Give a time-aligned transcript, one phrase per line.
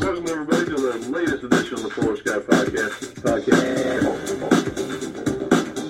[0.00, 3.12] Welcome everybody to the latest edition of the Polish Guy Podcast.
[3.20, 4.30] Podcast.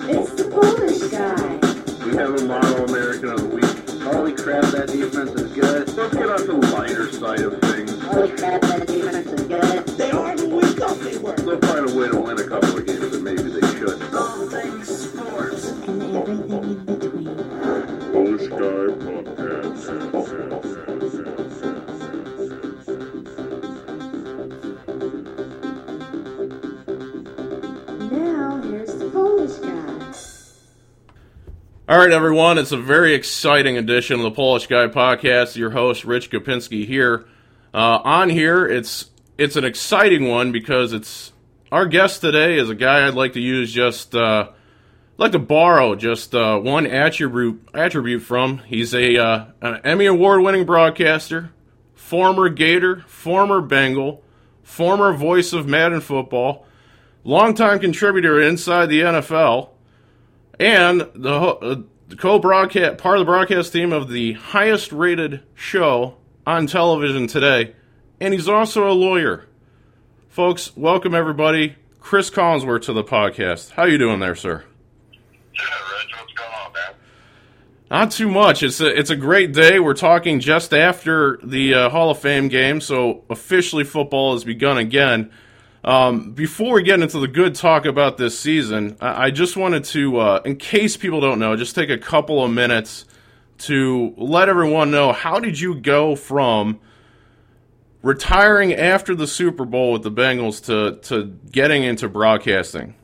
[0.09, 2.05] It's the Polish guy.
[2.05, 4.01] We have a model American of the week.
[4.03, 5.87] Holy crap, that defense is good.
[5.95, 7.97] Let's get on the lighter side of things.
[8.03, 9.85] Holy crap, that defense is good.
[9.97, 11.35] They are who we thought they were.
[11.37, 14.01] They'll find a way to win a couple of games that maybe they should.
[14.13, 15.67] All things sports.
[15.87, 17.10] And everything in between.
[31.91, 32.57] All right, everyone.
[32.57, 35.57] It's a very exciting edition of the Polish Guy Podcast.
[35.57, 37.25] Your host, Rich Kopinski, here.
[37.73, 41.33] Uh, on here, it's it's an exciting one because it's
[41.69, 44.51] our guest today is a guy I'd like to use just uh,
[45.17, 48.59] like to borrow just uh, one attribute attribute from.
[48.59, 51.51] He's a uh, an Emmy award winning broadcaster,
[51.93, 54.23] former Gator, former Bengal,
[54.63, 56.65] former voice of Madden football,
[57.25, 59.71] longtime contributor inside the NFL
[60.61, 66.17] and the, uh, the co-broadcast part of the broadcast team of the highest rated show
[66.45, 67.73] on television today.
[68.19, 69.47] And he's also a lawyer.
[70.29, 71.75] Folks welcome everybody.
[71.99, 73.71] Chris collinsworth to the podcast.
[73.71, 74.63] How you doing there sir?
[75.11, 76.93] Yeah, Rich, what's going on, man?
[77.89, 78.61] not too much.
[78.61, 79.79] It's a, it's a great day.
[79.79, 84.77] We're talking just after the uh, hall of fame game so officially football has begun
[84.77, 85.31] again
[85.83, 89.83] um, before we get into the good talk about this season, I, I just wanted
[89.85, 93.05] to, uh, in case people don't know, just take a couple of minutes
[93.59, 96.79] to let everyone know how did you go from
[98.01, 102.95] retiring after the Super Bowl with the Bengals to, to getting into broadcasting?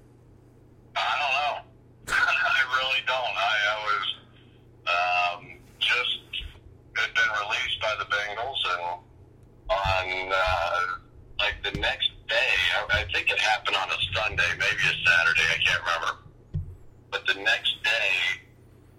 [17.11, 18.11] But the next day,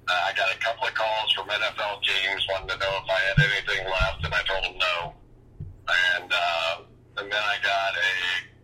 [0.09, 3.21] uh, I got a couple of calls from NFL teams wanting to know if I
[3.29, 5.15] had anything left, and I told them no.
[5.89, 6.75] And uh,
[7.19, 8.15] and then I got a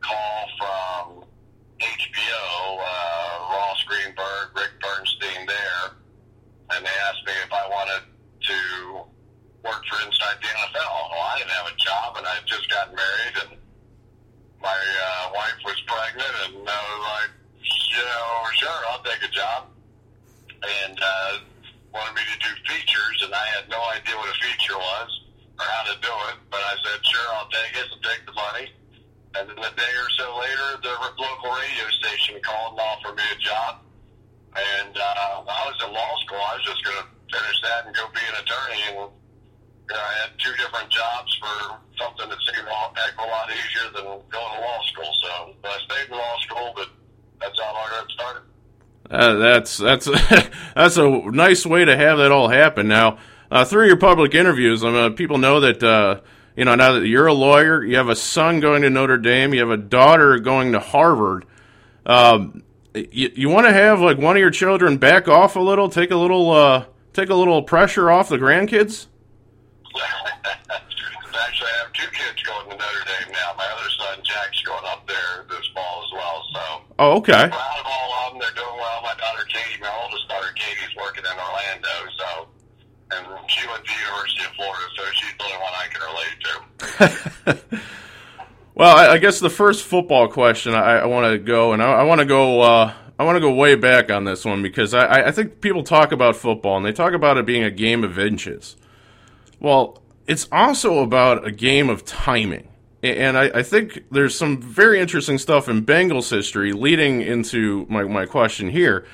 [0.00, 1.24] call from
[1.80, 5.84] HBO, uh, Ross Greenberg, Rick Bernstein there,
[6.70, 8.02] and they asked me if I wanted
[8.48, 8.58] to
[9.64, 10.94] work for Inside the NFL.
[11.12, 13.58] Well, I didn't have a job, and I had just gotten married, and
[14.60, 17.43] my uh, wife was pregnant, and I was like,
[17.94, 19.70] you know, sure, I'll take a job.
[20.64, 21.32] And uh,
[21.94, 25.10] wanted me to do features, and I had no idea what a feature was
[25.54, 28.34] or how to do it, but I said, sure, I'll take it and take the
[28.34, 28.66] money.
[29.38, 33.22] And then a day or so later, the local radio station called and offered me
[33.22, 33.82] a job.
[34.54, 36.38] And uh, I was in law school.
[36.38, 38.82] I was just going to finish that and go be an attorney.
[38.94, 43.26] And you know, I had two different jobs for something that seemed a heck of
[43.26, 45.12] a lot easier than going to law school.
[45.18, 45.30] So
[45.66, 46.93] I stayed in law school, but
[47.44, 48.42] that's how I got started.
[49.10, 50.06] Uh, that's that's
[50.74, 52.88] that's a nice way to have that all happen.
[52.88, 53.18] Now,
[53.50, 56.20] uh, through your public interviews, I mean, people know that uh,
[56.56, 59.54] you know now that you're a lawyer, you have a son going to Notre Dame,
[59.54, 61.44] you have a daughter going to Harvard.
[62.06, 62.62] Um,
[62.94, 66.10] you you want to have like one of your children back off a little, take
[66.10, 69.06] a little uh, take a little pressure off the grandkids.
[71.34, 73.54] Actually, I have two kids going to Notre Dame now.
[73.56, 75.73] My other son, Jack's, going up there this fall as well.
[76.52, 76.60] So
[76.98, 77.32] Oh, okay.
[77.32, 78.40] proud of all of them.
[78.40, 79.00] They're doing well.
[79.02, 82.48] My daughter Katie, my oldest daughter Katie's working in Orlando, so
[83.12, 86.02] and she went to the University of Florida, so she's the only one I can
[86.10, 87.80] relate to.
[88.76, 91.92] Well, I, I guess the first football question I, I want to go, and I,
[91.92, 92.60] I want to go.
[92.60, 95.84] Uh, I want to go way back on this one because I, I- think people
[95.84, 98.74] talk about football and they talk about it being a game of inches.
[99.60, 102.66] Well, it's also about a game of timing,
[103.04, 108.04] and I, I think there's some very interesting stuff in Bengals history leading into my
[108.04, 109.06] my question here.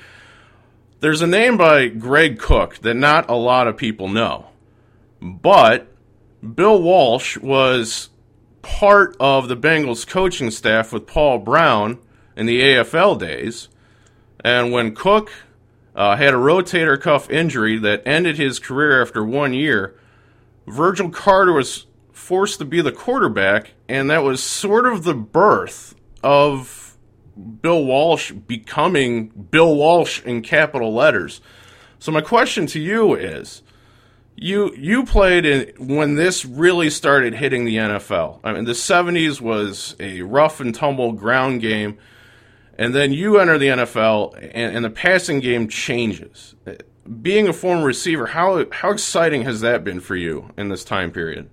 [1.01, 4.47] There's a name by Greg Cook that not a lot of people know,
[5.19, 5.87] but
[6.55, 8.09] Bill Walsh was
[8.61, 11.99] part of the Bengals coaching staff with Paul Brown
[12.35, 13.67] in the AFL days.
[14.43, 15.31] And when Cook
[15.95, 19.95] uh, had a rotator cuff injury that ended his career after one year,
[20.67, 21.87] Virgil Carter was
[22.31, 26.95] forced to be the quarterback, and that was sort of the birth of
[27.61, 31.41] Bill Walsh becoming Bill Walsh in capital letters.
[31.99, 33.63] So my question to you is
[34.37, 38.39] you you played in when this really started hitting the NFL.
[38.45, 41.97] I mean, the '70s was a rough and tumble ground game,
[42.77, 46.55] and then you enter the NFL, and, and the passing game changes.
[47.21, 51.11] Being a former receiver, how how exciting has that been for you in this time
[51.11, 51.49] period?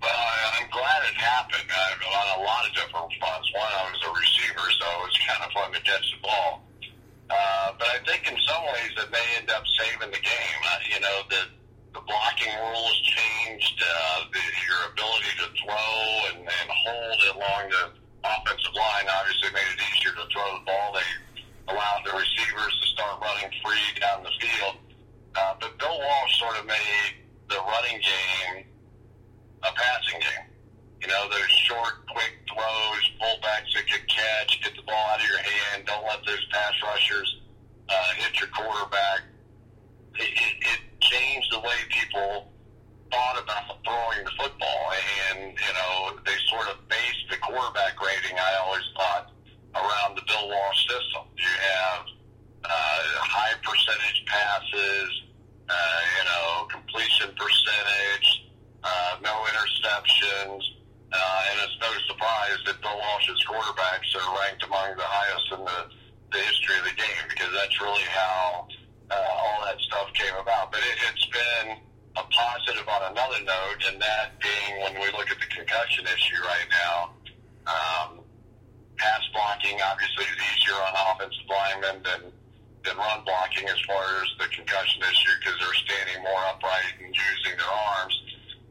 [0.00, 0.16] Well,
[0.56, 3.48] I'm glad it happened uh, on a lot of different fronts.
[3.52, 6.64] One, I was a receiver, so it was kind of fun to catch the ball.
[7.30, 10.60] Uh, but I think in some ways it may end up saving the game.
[10.64, 11.42] Uh, you know, the
[11.92, 15.90] the blocking rules changed, uh, the, your ability to throw
[16.30, 17.84] and, and hold along the
[18.22, 20.94] offensive line obviously made it easier to throw the ball.
[20.94, 24.76] They allowed the receivers to start running free down the field.
[25.34, 28.69] Uh, but Bill Walsh sort of made the running game
[29.62, 30.46] a passing game.
[31.00, 35.26] You know, those short, quick throws, fullbacks that can catch, get the ball out of
[35.26, 37.40] your hand, don't let those pass rushers
[37.88, 39.22] uh, hit your quarterback.
[40.16, 42.52] It, it, it changed the way people
[43.10, 44.92] thought about throwing the football,
[45.32, 48.38] and you know, they sort of based the quarterback rating.
[48.38, 49.32] I always thought
[49.74, 51.22] around the Bill Walsh system.
[51.36, 52.02] You have
[52.64, 55.10] uh, high percentage passes,
[55.68, 58.39] uh, you know, completion percentage,
[58.84, 60.62] uh, no interceptions.
[61.12, 65.60] Uh, and it's no surprise that Bill Walsh's quarterbacks are ranked among the highest in
[65.66, 65.80] the,
[66.30, 68.68] the history of the game because that's really how
[69.10, 70.70] uh, all that stuff came about.
[70.70, 71.82] But it, it's been
[72.14, 76.38] a positive on another note, and that being when we look at the concussion issue
[76.46, 76.96] right now,
[77.66, 78.22] um,
[78.96, 82.22] pass blocking obviously is easier on offensive linemen than
[82.84, 87.12] than run blocking as far as the concussion issue because they're standing more upright and
[87.12, 88.14] using their arms.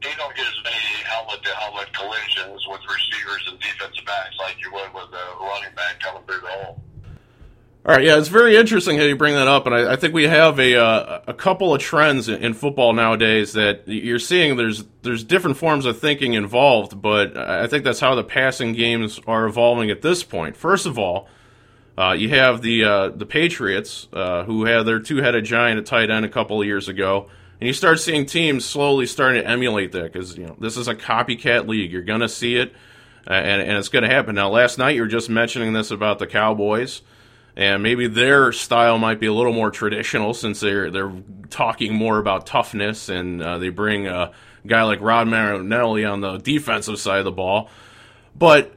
[0.02, 4.56] You don't get as many helmet to helmet collisions with receivers and defensive backs like
[4.60, 6.80] you would with a running back coming through the hole.
[7.86, 10.12] All right, yeah, it's very interesting how you bring that up, and I, I think
[10.12, 14.56] we have a uh, a couple of trends in, in football nowadays that you're seeing.
[14.56, 19.18] There's there's different forms of thinking involved, but I think that's how the passing games
[19.26, 20.58] are evolving at this point.
[20.58, 21.26] First of all,
[21.96, 25.86] uh, you have the uh, the Patriots uh, who had their two headed giant at
[25.86, 29.48] tight end a couple of years ago, and you start seeing teams slowly starting to
[29.48, 31.92] emulate that because you know this is a copycat league.
[31.92, 32.72] You're gonna see it,
[33.28, 34.34] uh, and and it's gonna happen.
[34.34, 37.02] Now, last night you were just mentioning this about the Cowboys
[37.56, 41.12] and maybe their style might be a little more traditional since they're they're
[41.50, 44.32] talking more about toughness and uh, they bring a
[44.66, 47.68] guy like Rod Marinelli on the defensive side of the ball.
[48.36, 48.74] But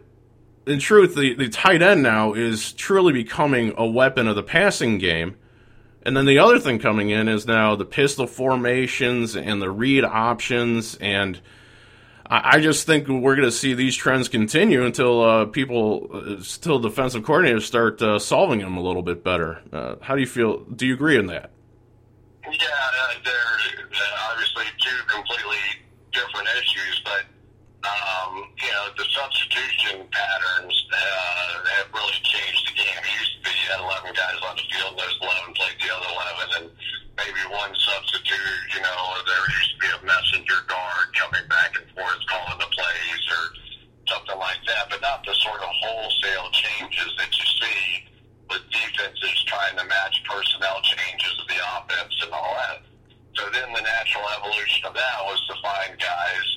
[0.65, 4.97] in truth, the, the tight end now is truly becoming a weapon of the passing
[4.97, 5.35] game.
[6.03, 10.03] And then the other thing coming in is now the pistol formations and the read
[10.03, 11.39] options and–
[12.25, 16.79] I just think we're going to see these trends continue until uh, people, uh, still
[16.79, 19.61] defensive coordinators, start uh, solving them a little bit better.
[19.71, 20.59] Uh, how do you feel?
[20.63, 21.51] Do you agree in that?
[22.45, 25.57] Yeah, uh, they're uh, obviously two completely
[26.13, 27.25] different issues, but
[27.83, 32.99] um, you know the substitution patterns uh, have really changed the game.
[33.03, 35.89] It used to be you had 11 guys on the field, those 11 played the
[35.91, 36.09] other
[36.63, 36.67] 11, and
[37.19, 38.59] maybe one substitute.
[38.71, 42.59] You know, or there used to be a messenger guard coming back and forth calling
[42.59, 43.43] the plays or
[44.07, 47.83] something like that, but not the sort of wholesale changes that you see
[48.47, 52.79] with defenses trying to match personnel changes of the offense and all that.
[53.35, 56.47] So then the natural evolution of that was to find guys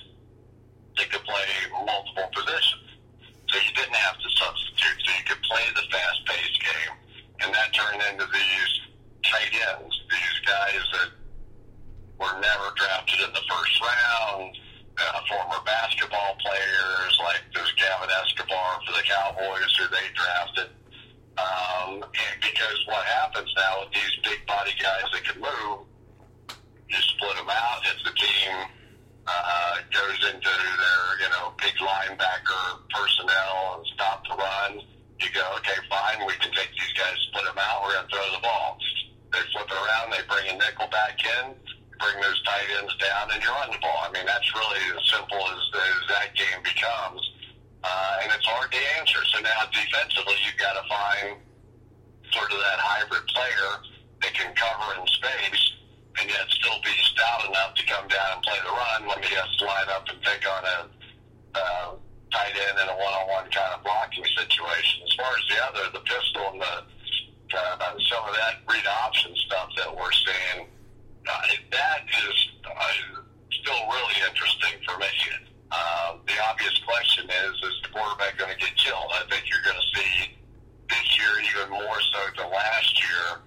[1.06, 2.82] that could play multiple positions.
[3.48, 6.94] So you didn't have to substitute, so you could play the fast-paced game,
[7.42, 8.72] and that turned into these
[9.22, 11.10] tight ends, these guys that
[12.18, 14.58] were never drafted in the first round,
[14.98, 20.70] uh, former basketball players like this Gavin Escobar for the Cowboys, who they drafted.
[21.38, 25.86] Um, and because what happens now with these big body guys that can move,
[26.88, 28.75] you split them out if the team
[29.26, 34.80] uh, goes into their, you know, big linebacker personnel and stop the run.
[35.20, 38.12] You go, okay, fine, we can take these guys, split them out, we're going to
[38.14, 38.78] throw the ball.
[39.32, 41.54] They flip it around, they bring a nickel back in,
[41.98, 44.06] bring those tight ends down, and you run the ball.
[44.06, 47.22] I mean, that's really as simple as, as that game becomes.
[47.82, 49.18] Uh, and it's hard to answer.
[49.32, 51.38] So now defensively, you've got to find
[52.30, 53.70] sort of that hybrid player
[54.22, 55.75] that can cover in space
[56.20, 59.34] and yet still be stout enough to come down and play the run when he
[59.34, 60.78] has to line up and take on a
[61.56, 61.88] uh,
[62.32, 65.04] tight end in a one-on-one kind of blocking situation.
[65.04, 66.74] As far as the other, the pistol and the
[67.56, 70.66] uh, some of that read option stuff that we're seeing,
[71.26, 75.06] uh, that is uh, still really interesting for me.
[75.70, 79.10] Uh, the obvious question is, is the quarterback going to get killed?
[79.12, 80.36] I think you're going to see
[80.90, 83.40] this year even more so than last year,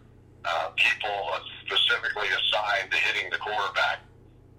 [0.46, 4.02] uh, people specifically assigned to hitting the quarterback.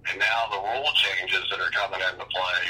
[0.08, 2.62] And now the rule changes that are coming into play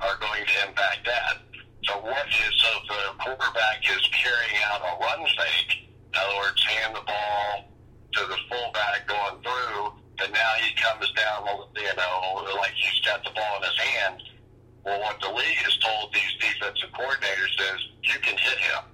[0.00, 1.44] are going to impact that.
[1.84, 6.36] So what is so if the quarterback is carrying out a run fake, in other
[6.40, 7.68] words, hand the ball
[8.16, 9.92] to the fullback going through,
[10.24, 11.44] and now he comes down,
[11.76, 14.22] you know, like he's got the ball in his hand.
[14.84, 18.84] Well, what the league has told these defensive coordinators is you can hit him.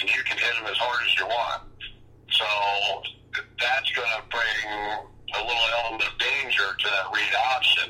[0.00, 1.62] and you can hit him as hard as you want.
[2.30, 2.44] So
[3.58, 4.66] that's going to bring
[5.34, 7.88] a little element of danger to that read option.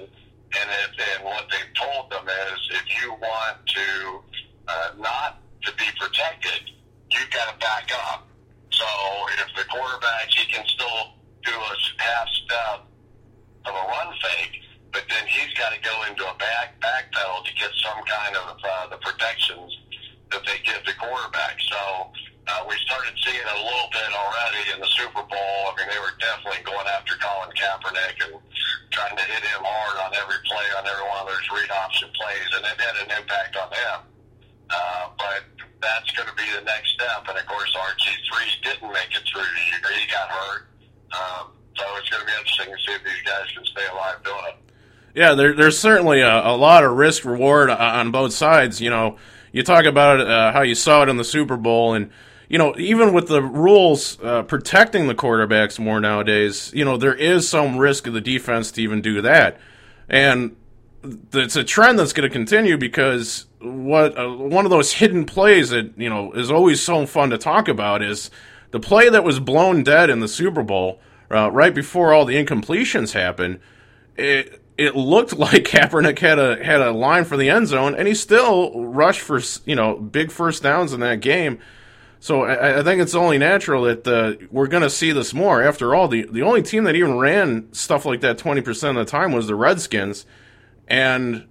[0.48, 4.20] And, if, and what they've told them is if you want to
[4.66, 6.70] uh, not to be protected,
[7.12, 8.28] you've got to back up.
[8.70, 8.86] So
[9.40, 11.14] if the quarterback, he can still
[11.44, 12.86] do a half step
[13.66, 14.60] of a run fake,
[14.92, 18.36] but then he's got to go into a back back pedal to get some kind
[18.36, 19.76] of uh, the protections
[20.30, 21.58] that they give the quarterback.
[21.68, 22.12] So
[22.48, 25.56] uh, we started seeing a little bit already in the Super Bowl.
[25.68, 28.40] I mean, they were definitely going after Colin Kaepernick and
[28.88, 32.08] trying to hit him hard on every play, on every one of those read option
[32.16, 33.98] plays, and it had an impact on him.
[34.72, 35.44] Uh, but
[35.80, 37.28] that's going to be the next step.
[37.28, 38.32] And of course, RG3
[38.64, 40.62] didn't make it through the he got hurt.
[41.12, 44.24] Um, so it's going to be interesting to see if these guys can stay alive
[44.24, 44.56] doing it.
[45.14, 48.80] Yeah, there, there's certainly a, a lot of risk reward on both sides.
[48.80, 49.16] You know,
[49.52, 52.10] you talk about uh, how you saw it in the Super Bowl, and
[52.48, 57.14] you know, even with the rules uh, protecting the quarterbacks more nowadays, you know, there
[57.14, 59.58] is some risk of the defense to even do that,
[60.08, 60.56] and
[61.32, 65.70] it's a trend that's going to continue because what uh, one of those hidden plays
[65.70, 68.30] that you know is always so fun to talk about is
[68.70, 71.00] the play that was blown dead in the Super Bowl
[71.30, 73.60] uh, right before all the incompletions happened.
[74.16, 78.08] It, it looked like Kaepernick had a had a line for the end zone, and
[78.08, 81.58] he still rushed for you know big first downs in that game.
[82.20, 85.62] So I, I think it's only natural that uh, we're going to see this more.
[85.62, 89.06] After all, the the only team that even ran stuff like that twenty percent of
[89.06, 90.26] the time was the Redskins,
[90.88, 91.46] and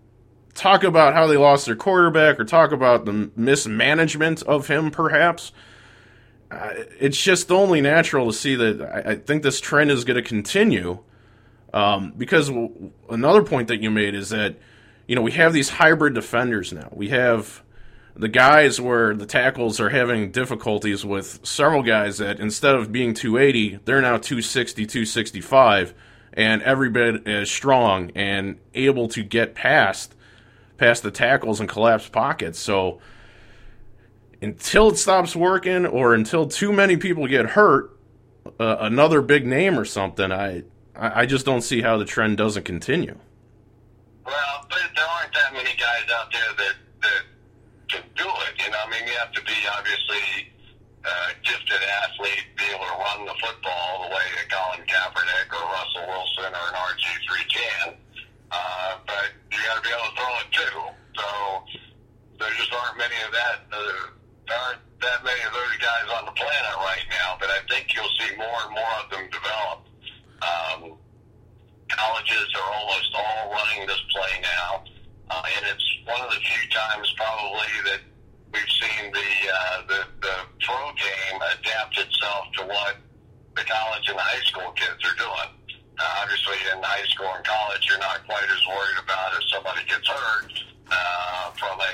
[0.53, 5.51] talk about how they lost their quarterback or talk about the mismanagement of him, perhaps.
[6.49, 10.15] Uh, it's just only natural to see that I, I think this trend is going
[10.15, 10.99] to continue
[11.73, 12.49] um, because
[13.09, 14.55] another point that you made is that
[15.07, 16.89] you know we have these hybrid defenders now.
[16.91, 17.63] We have
[18.17, 23.13] the guys where the tackles are having difficulties with several guys that instead of being
[23.13, 25.93] 280, they're now 260, 265,
[26.33, 30.15] and every bit as strong and able to get past
[30.77, 32.59] past the tackles and collapse pockets.
[32.59, 32.99] So
[34.41, 37.97] until it stops working or until too many people get hurt,
[38.59, 40.63] uh, another big name or something, I
[40.95, 43.17] I just don't see how the trend doesn't continue.
[44.25, 46.73] Well, there aren't that many guys out there that
[47.97, 48.53] that do it.
[48.61, 50.53] You know, I mean, you have to be obviously
[51.01, 55.65] uh, gifted athlete, be able to run the football the way a Colin Kaepernick or
[55.65, 57.97] Russell Wilson or an RG three can.
[58.53, 60.77] Uh, but you got to be able to throw it too.
[61.17, 61.27] So
[62.39, 63.65] there just aren't many of that.
[63.73, 64.13] Uh,
[64.45, 67.37] there aren't that many of those guys on the planet right now.
[67.41, 69.79] But I think you'll see more and more of them develop.
[70.37, 70.81] Um,
[71.89, 74.85] colleges are almost all running this play now,
[75.29, 78.01] uh, and it's one of the few times probably that
[78.53, 82.95] we've seen the, uh, the the pro game adapt itself to what
[83.55, 85.51] the college and high school kids are doing.
[85.97, 89.81] Uh, obviously, in high school and college, you're not quite as worried about if somebody
[89.89, 90.53] gets hurt
[90.93, 91.93] uh, from a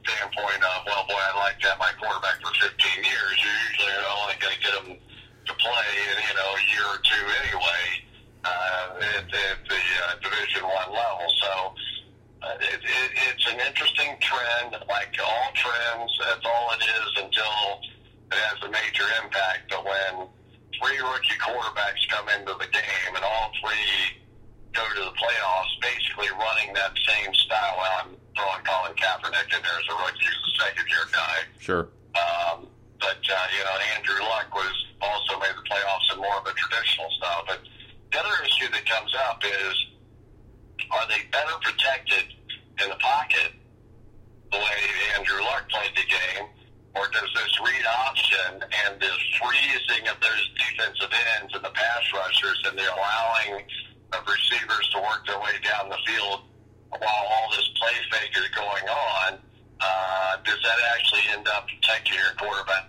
[0.00, 3.34] standpoint of, well, boy, I'd like to have my quarterback for 15 years.
[3.40, 7.00] You're usually only going to get them to play in you know a year or
[7.04, 7.84] two anyway
[8.44, 11.28] uh, at, at the uh, Division One level.
[11.40, 11.52] So
[12.44, 14.76] uh, it, it, it's an interesting trend.
[14.88, 17.80] Like all trends, that's all it is until
[18.32, 19.70] it has a major impact.
[19.70, 20.28] But when
[20.78, 24.20] three rookie quarterbacks come into the game and all three
[24.74, 27.74] go to the playoffs, basically running that same style.
[27.78, 31.36] Well, I'm throwing Colin Kaepernick in there as a rookie, he's a second year guy.
[31.60, 31.84] Sure.
[32.18, 32.66] Um,
[32.98, 36.54] but uh, you know, Andrew Luck was also made the playoffs in more of a
[36.58, 37.44] traditional style.
[37.46, 37.60] But
[38.10, 39.74] the other issue that comes up is,
[40.90, 42.34] are they better protected
[42.82, 43.52] in the pocket
[44.50, 44.80] the way
[45.18, 46.46] Andrew Luck played the game,
[46.94, 52.04] or does this read option and this freezing of those defensive ends and the pass
[52.14, 53.66] rushers and the allowing
[54.14, 56.46] of receivers to work their way down the field
[56.90, 59.38] while all this play fake is going on,
[59.80, 62.86] uh, does that actually end up protecting your quarterback?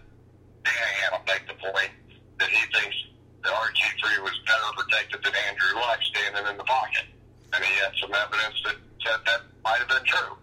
[0.62, 1.89] Dan will make the point
[2.38, 2.96] that he thinks
[3.42, 7.10] that RG3 was better protected than Andrew Luck standing in the pocket.
[7.54, 10.35] And he had some evidence that said that might have been true.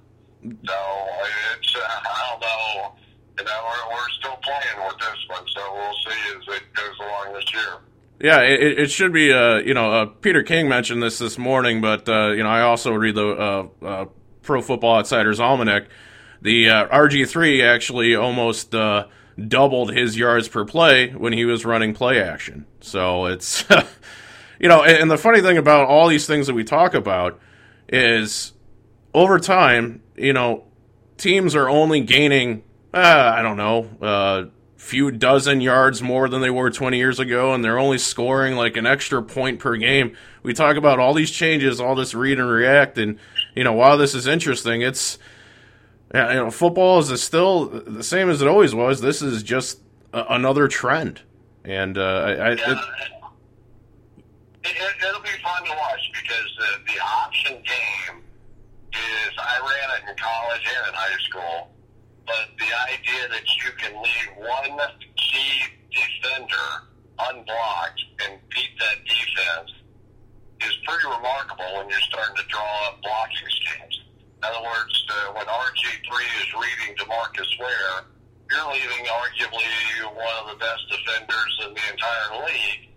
[0.66, 0.74] So
[1.54, 2.94] it's, uh, I don't know.
[3.38, 6.98] You know, we're, we're still playing with this one, so we'll see as it goes
[7.00, 7.78] along this year.
[8.20, 9.32] Yeah, it, it should be.
[9.32, 12.60] Uh, you know, uh, Peter King mentioned this this morning, but uh, you know, I
[12.60, 14.04] also read the uh, uh,
[14.42, 15.88] Pro Football Outsiders Almanac.
[16.40, 19.06] The uh, RG three actually almost uh,
[19.48, 22.66] doubled his yards per play when he was running play action.
[22.80, 23.64] So it's,
[24.60, 27.40] you know, and, and the funny thing about all these things that we talk about
[27.92, 28.52] is
[29.14, 30.64] over time, you know,
[31.18, 34.44] teams are only gaining uh, I don't know, uh,
[34.76, 38.76] few dozen yards more than they were 20 years ago, and they're only scoring like
[38.76, 40.14] an extra point per game.
[40.42, 43.18] We talk about all these changes, all this read and react, and
[43.54, 45.18] you know, while this is interesting, it's
[46.14, 49.00] you know, football is still the same as it always was.
[49.00, 49.80] This is just
[50.12, 51.22] a, another trend,
[51.64, 52.78] and uh, I, I, it,
[54.64, 58.22] it, it, it'll be fun to watch because the, the option game
[58.92, 61.72] is I ran it in college and in high school,
[62.26, 64.78] but the idea that you can leave one
[65.16, 65.54] key
[65.90, 66.68] defender
[67.18, 69.70] unblocked and beat that defense
[70.62, 73.96] is pretty remarkable when you're starting to draw up blocking schemes.
[74.38, 78.06] In other words, uh, when RG3 is reading DeMarcus Ware,
[78.50, 79.66] you're leaving arguably
[80.14, 82.91] one of the best defenders in the entire league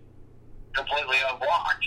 [0.76, 1.86] completely unblocked.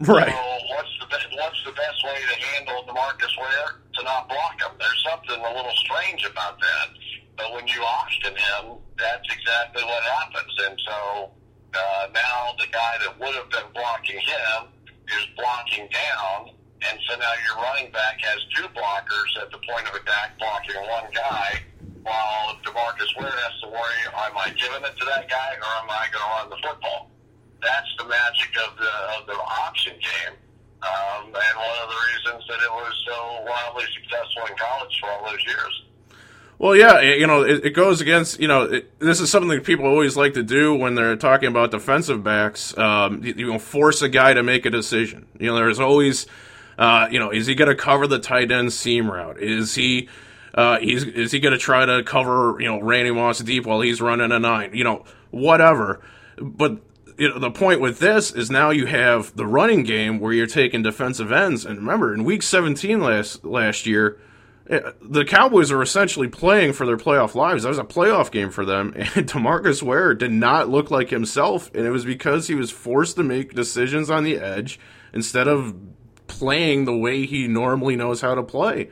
[0.00, 0.32] right.
[0.32, 3.84] So what's the best, what's the best way to handle DeMarcus Ware?
[3.94, 4.72] To not block him.
[4.80, 6.88] There's something a little strange about that.
[7.36, 10.54] But when you option him, that's exactly what happens.
[10.66, 11.30] And so
[11.74, 14.72] uh, now the guy that would have been blocking him
[15.06, 16.50] is blocking down.
[16.90, 20.76] And so now your running back has two blockers at the point of attack blocking
[20.90, 21.62] one guy,
[22.02, 25.90] while DeMarcus Ware has to worry, am I giving it to that guy or am
[25.90, 27.13] I going to run the football?
[27.64, 30.36] That's the magic of the of the option game,
[30.82, 33.16] um, and one of the reasons that it was so
[33.48, 35.82] wildly successful in college for all those years.
[36.58, 39.64] Well, yeah, you know, it, it goes against, you know, it, this is something that
[39.64, 42.76] people always like to do when they're talking about defensive backs.
[42.78, 45.26] Um, you, you know, force a guy to make a decision.
[45.38, 46.26] You know, there's always,
[46.78, 49.42] uh, you know, is he going to cover the tight end seam route?
[49.42, 50.08] Is he,
[50.54, 53.80] uh, he's, is he going to try to cover, you know, Randy Moss deep while
[53.80, 54.70] he's running a nine?
[54.74, 56.02] You know, whatever.
[56.38, 56.78] But
[57.16, 60.46] you know, the point with this is now you have the running game where you're
[60.46, 61.64] taking defensive ends.
[61.64, 64.18] And remember, in week 17 last last year,
[64.68, 67.62] eh, the Cowboys are essentially playing for their playoff lives.
[67.62, 71.70] That was a playoff game for them, and Demarcus Ware did not look like himself,
[71.74, 74.80] and it was because he was forced to make decisions on the edge
[75.12, 75.74] instead of
[76.26, 78.90] playing the way he normally knows how to play.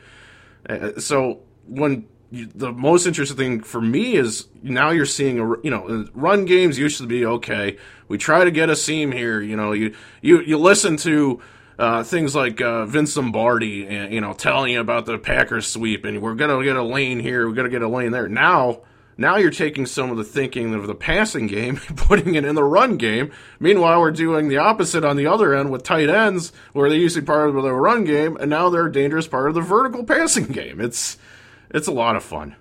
[0.68, 5.70] Uh, so when the most interesting thing for me is now you're seeing a you
[5.70, 7.76] know run games used to be okay.
[8.08, 9.40] We try to get a seam here.
[9.40, 11.40] You know you you you listen to.
[11.78, 16.20] Uh, things like uh, Vince Lombardi, you know, telling you about the Packers sweep, and
[16.20, 18.28] we're gonna get a lane here, we're gonna get a lane there.
[18.28, 18.82] Now,
[19.16, 22.62] now you're taking some of the thinking of the passing game, putting it in the
[22.62, 23.32] run game.
[23.58, 27.16] Meanwhile, we're doing the opposite on the other end with tight ends, where they used
[27.16, 29.60] to be part of the run game, and now they're a dangerous part of the
[29.60, 30.80] vertical passing game.
[30.80, 31.16] It's
[31.72, 32.56] it's a lot of fun.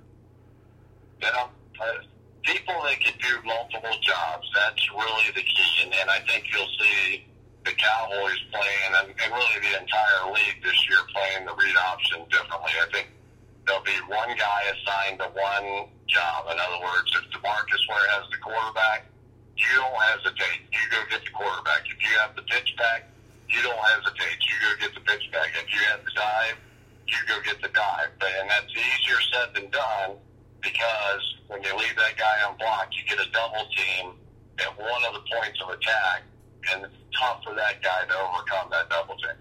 [1.21, 1.47] You uh,
[2.43, 5.73] people that can do multiple jobs, that's really the key.
[5.83, 7.25] And, and I think you'll see
[7.65, 12.25] the Cowboys playing, and, and really the entire league this year playing the read option
[12.33, 12.73] differently.
[12.81, 13.07] I think
[13.67, 16.49] there'll be one guy assigned to one job.
[16.49, 19.05] In other words, if DeMarcus Ware has the quarterback,
[19.57, 20.65] you don't hesitate.
[20.73, 21.85] You go get the quarterback.
[21.85, 23.05] If you have the pitch back,
[23.45, 24.41] you don't hesitate.
[24.41, 25.53] You go get the pitch back.
[25.53, 26.57] If you have the dive,
[27.07, 28.09] you go get the dive.
[28.21, 30.17] And that's easier said than done
[30.61, 34.13] because when you leave that guy unblocked, you get a double team
[34.59, 36.23] at one of the points of attack,
[36.71, 39.35] and it's tough for that guy to overcome that double team.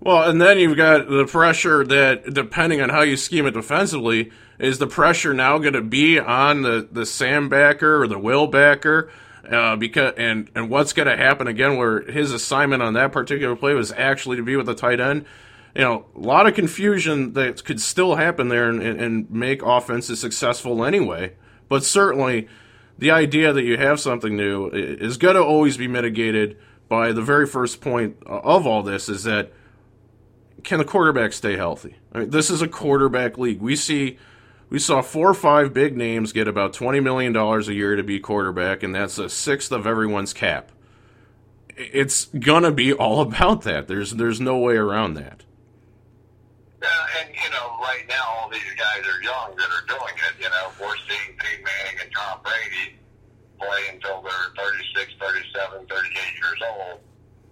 [0.00, 4.30] Well, and then you've got the pressure that, depending on how you scheme it defensively,
[4.58, 8.46] is the pressure now going to be on the the Sam backer or the Will
[8.46, 9.10] backer?
[9.50, 11.76] Uh, because and and what's going to happen again?
[11.76, 15.24] Where his assignment on that particular play was actually to be with the tight end.
[15.76, 20.18] You know, a lot of confusion that could still happen there and, and, make offenses
[20.18, 21.34] successful anyway.
[21.68, 22.48] But certainly,
[22.96, 26.56] the idea that you have something new is going to always be mitigated
[26.88, 29.52] by the very first point of all this is that
[30.62, 31.96] can the quarterback stay healthy?
[32.12, 33.60] I mean, this is a quarterback league.
[33.60, 34.18] We see
[34.68, 38.02] we saw four or five big names get about twenty million dollars a year to
[38.02, 40.72] be quarterback, and that's a sixth of everyone's cap.
[41.76, 43.88] It's gonna be all about that.
[43.88, 45.44] There's there's no way around that.
[46.86, 50.34] Yeah, and you know, right now all these guys are young that are doing it.
[50.38, 52.94] You know, we're seeing Peyton Manning and Tom Brady
[53.58, 57.02] play until they're 36, 37, 38 years old.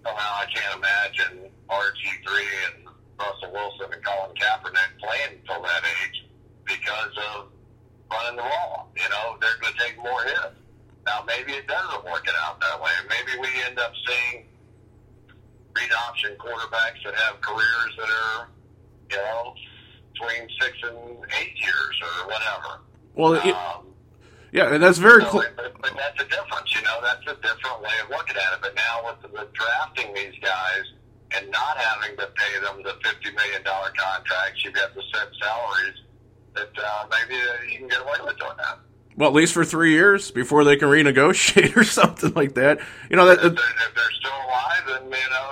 [0.07, 2.29] Somehow I can't imagine RG3
[2.71, 2.87] and
[3.19, 6.31] Russell Wilson and Colin Kaepernick playing until that age
[6.63, 7.51] because of
[8.11, 8.93] running the ball.
[8.95, 10.63] You know, they're going to take more hits.
[11.07, 12.93] Now, maybe it doesn't work it out that way.
[13.11, 14.47] Maybe we end up seeing
[15.75, 18.49] read option quarterbacks that have careers that are,
[19.15, 19.55] you know,
[20.13, 20.99] between six and
[21.41, 22.81] eight years or whatever.
[23.15, 23.87] Well, it, Um,
[24.53, 25.47] yeah, and that's very so, close.
[25.57, 26.99] but, but that's a difference, you know.
[27.03, 28.61] That's a different way of looking at it.
[28.61, 30.85] But now with, with drafting these guys
[31.37, 35.29] and not having to pay them the fifty million dollar contracts, you've got the set
[35.43, 35.99] salaries.
[36.55, 37.35] that uh, maybe
[37.73, 38.79] you can get away with doing that.
[39.17, 42.79] Well, at least for three years before they can renegotiate or something like that.
[43.11, 45.51] You know, that, If they're, if they're still alive, then you know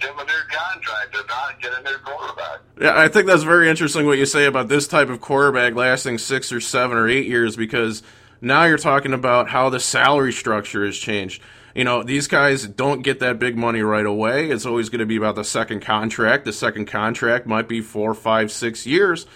[0.00, 1.14] them a new contract.
[1.14, 2.60] If not, get a new quarterback.
[2.80, 6.18] Yeah, I think that's very interesting what you say about this type of quarterback lasting
[6.18, 8.02] six or seven or eight years because
[8.40, 11.42] now you're talking about how the salary structure has changed.
[11.74, 14.50] You know, these guys don't get that big money right away.
[14.50, 16.44] It's always going to be about the second contract.
[16.44, 19.26] The second contract might be four, five, six years.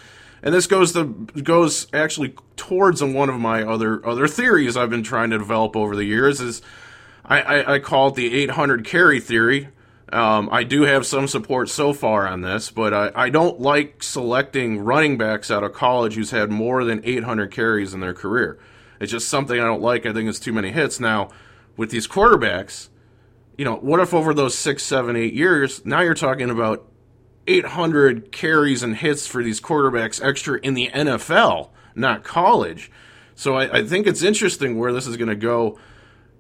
[0.41, 1.05] And this goes to
[1.43, 5.97] goes actually towards one of my other other theories I've been trying to develop over
[5.97, 6.63] the years is
[7.25, 9.69] I, I, I call it the 800 carry theory.
[10.13, 14.03] Um, I do have some support so far on this, but I, I don't like
[14.03, 18.59] selecting running backs out of college who's had more than 800 carries in their career.
[19.01, 20.07] It's just something I don't like.
[20.07, 20.99] I think it's too many hits.
[20.99, 21.31] Now,
[21.77, 22.89] with these quarterbacks,
[23.57, 26.89] you know, what if over those six, seven, eight years, now you're talking about
[27.47, 32.91] 800 carries and hits for these quarterbacks extra in the NFL, not college.
[33.35, 35.79] So I, I think it's interesting where this is going to go.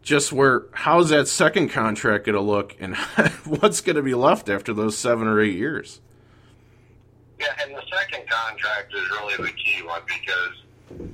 [0.08, 2.96] Just where how's that second contract going to look, and
[3.44, 6.00] what's going to be left after those seven or eight years?
[7.38, 11.12] Yeah, and the second contract is really the key one because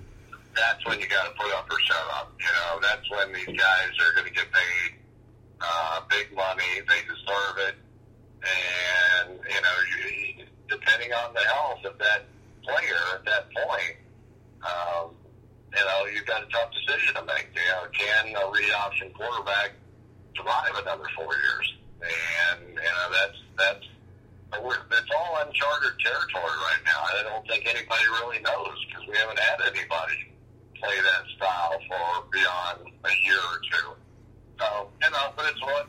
[0.54, 2.32] that's when you got to put up or shut up.
[2.38, 4.94] You know, that's when these guys are going to get paid
[5.60, 6.62] uh, big money.
[6.88, 7.74] They deserve it,
[8.46, 12.26] and you know, you, depending on the health of that
[12.62, 13.96] player at that point,
[14.62, 15.10] um,
[15.74, 17.48] you know, you've got a tough decision to make.
[17.54, 19.72] You know, can a read option quarterback
[20.36, 21.66] survive another four years?
[22.02, 23.86] And you know, that's that's
[24.62, 27.00] we're, it's all uncharted territory right now.
[27.02, 30.30] I don't think anybody really knows because we haven't had anybody
[30.78, 33.88] play that style for beyond a year or two.
[34.60, 35.88] So, you know, but it's what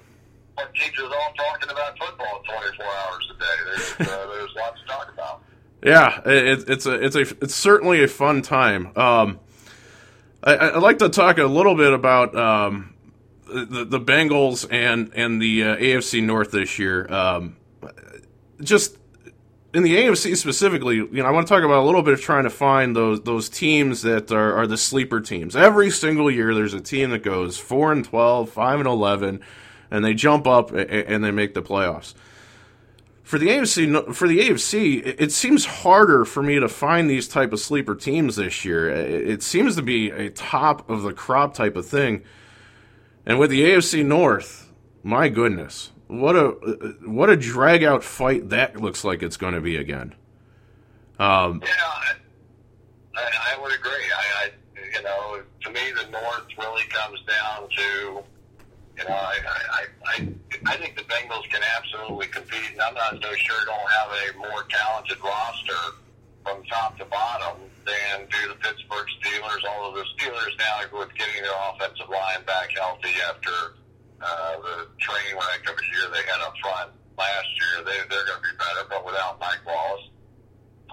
[0.56, 3.58] what keeps us all talking about football 24 hours a day.
[3.66, 5.44] There's, uh, there's lots to talk about.
[5.84, 8.92] Yeah, it, it's a it's a it's certainly a fun time.
[8.96, 9.40] Um,
[10.46, 12.94] I, I'd like to talk a little bit about um,
[13.48, 17.12] the the Bengals and and the uh, AFC North this year.
[17.12, 17.56] Um,
[18.62, 18.98] just
[19.74, 22.22] in the AFC specifically, you know, I want to talk about a little bit of
[22.22, 25.56] trying to find those those teams that are, are the sleeper teams.
[25.56, 29.42] Every single year, there's a team that goes four and 12, 5 and eleven,
[29.90, 32.14] and they jump up and, and they make the playoffs.
[33.26, 37.54] For the AFC, for the AFC, it, seems harder for me to find these type
[37.54, 38.88] of sleeper teams this year.
[38.88, 42.24] It, it seems to be a top of the crop type of thing.
[43.26, 46.50] And with the AFC North, my goodness, what a
[47.04, 50.14] what a drag out fight that looks like it's going to be again.
[51.18, 51.72] Um, Yeah,
[53.16, 53.92] I, I would agree.
[53.92, 54.50] I, I,
[54.96, 59.86] you know, to me, the North really comes down to, you know, I, I, I,
[60.06, 60.34] I
[60.78, 64.64] think the Bengals can absolutely compete, and I'm not so sure don't have a more
[64.70, 65.84] talented roster
[66.44, 69.64] from top to bottom than do the Pittsburgh Steelers.
[69.66, 73.76] Although the Steelers now, with getting their offensive line back healthy after
[74.22, 78.26] uh, the train wreck of a year they had up front last year, they, they're
[78.26, 80.10] going to be better, but without Mike Wallace.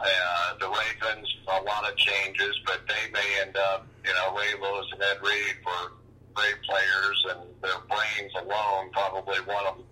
[0.02, 4.50] Uh, the Ravens, a lot of changes, but they may end up, you know, Ray
[4.60, 5.92] Lewis and Ed Reed were
[6.34, 9.84] great players, and their brains alone probably won them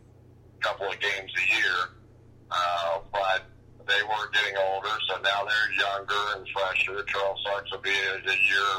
[0.59, 1.79] a couple of games a year.
[2.51, 3.47] Uh, but
[3.87, 7.03] they were getting older, so now they're younger and fresher.
[7.05, 8.71] Charles Sykes will be a, a year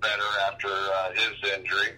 [0.00, 1.94] better after uh, his injury.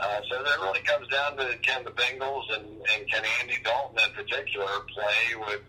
[0.00, 3.98] Uh, so that really comes down to can the Bengals and, and can Andy Dalton
[3.98, 5.60] in particular play with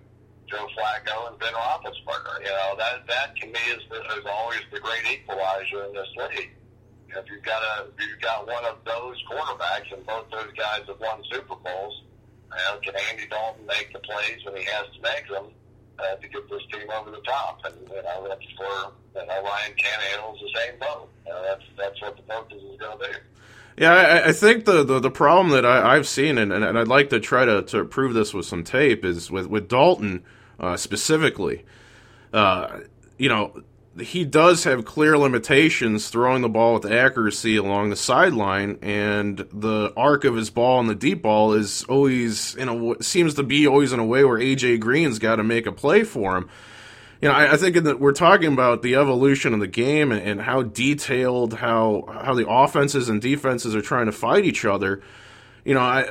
[0.48, 2.42] Joe Flacco and Ben Roethlisberger.
[2.42, 6.52] You know that that to me is, is always the great equalizer in this league.
[7.16, 11.00] If you've got a you've got one of those quarterbacks and both those guys have
[11.00, 12.04] won Super Bowls,
[12.52, 15.46] you know, can Andy Dalton make the plays when he has to make them
[15.98, 17.62] uh, to get this team over the top?
[17.66, 21.10] And you know that's where you know Ryan Tannehill's the same boat.
[21.26, 23.16] You know, that's that's what the focus is going to be.
[23.78, 26.90] Yeah, I, I think the, the, the problem that I, I've seen, and, and I'd
[26.90, 30.26] like to try to, to prove this with some tape, is with, with Dalton
[30.60, 31.64] uh, specifically.
[32.34, 32.82] Uh,
[33.18, 33.64] you know,
[34.02, 39.94] he does have clear limitations throwing the ball with accuracy along the sideline, and the
[39.96, 43.68] arc of his ball and the deep ball is always in a seems to be
[43.68, 46.50] always in a way where AJ Green's got to make a play for him
[47.22, 50.22] you know, I, I think that we're talking about the evolution of the game and,
[50.22, 55.02] and, how detailed how how the offenses and defenses are trying to fight each other.
[55.66, 56.08] You know, I,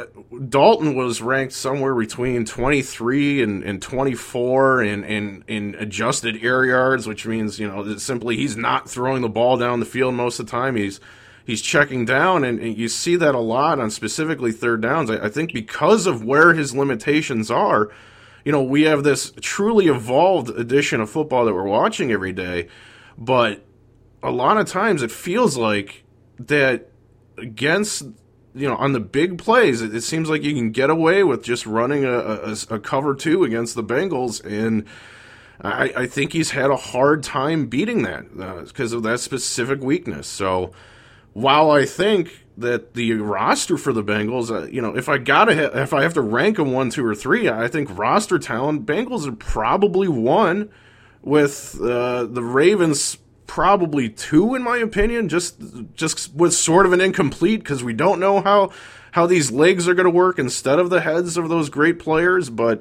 [0.49, 7.07] Dalton was ranked somewhere between 23 and, and 24 in, in, in adjusted air yards,
[7.07, 10.47] which means, you know, simply he's not throwing the ball down the field most of
[10.47, 10.77] the time.
[10.77, 11.01] He's
[11.49, 15.11] he's checking down, and, and you see that a lot on specifically third downs.
[15.11, 17.91] I, I think because of where his limitations are,
[18.45, 22.69] you know, we have this truly evolved edition of football that we're watching every day,
[23.17, 23.65] but
[24.23, 26.05] a lot of times it feels like
[26.39, 26.91] that
[27.37, 28.05] against
[28.59, 31.43] you know on the big plays it, it seems like you can get away with
[31.43, 34.85] just running a, a, a cover two against the Bengals and
[35.61, 38.31] I, I think he's had a hard time beating that
[38.65, 40.29] because uh, of that specific weakness.
[40.29, 40.73] So
[41.33, 45.55] while I think that the roster for the Bengals, uh, you know, if I gotta,
[45.55, 48.87] ha- if I have to rank them one, two, or three, I think roster talent,
[48.87, 50.71] Bengals are probably one,
[51.23, 55.29] with uh, the Ravens probably two, in my opinion.
[55.29, 55.61] Just,
[55.95, 58.71] just with sort of an incomplete because we don't know how
[59.11, 62.49] how these legs are going to work instead of the heads of those great players,
[62.49, 62.81] but.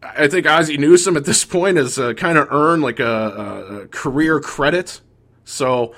[0.00, 3.88] I think Ozzie Newsome at this point has uh, kind of earned like a, a
[3.88, 5.00] career credit.
[5.44, 5.92] So,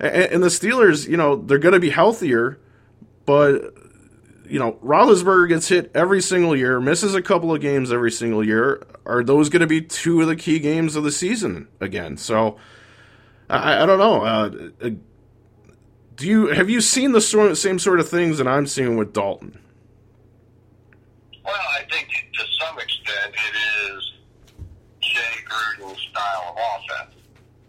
[0.00, 2.58] and, the Steelers, you know, they're going to be healthier,
[3.24, 3.72] but
[4.48, 8.44] you know, Roethlisberger gets hit every single year, misses a couple of games every single
[8.44, 8.84] year.
[9.04, 12.16] Are those going to be two of the key games of the season again?
[12.16, 12.56] So,
[13.48, 14.22] I, I don't know.
[14.22, 14.90] Uh, uh,
[16.16, 19.12] do you have you seen the sort, same sort of things that I'm seeing with
[19.12, 19.58] Dalton?
[21.44, 24.12] Well, I think to some extent it is
[25.00, 27.14] Jay Gruden's style of offense.